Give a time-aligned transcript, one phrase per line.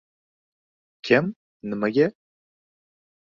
[1.09, 1.25] —Kim,
[1.67, 2.07] nimaga?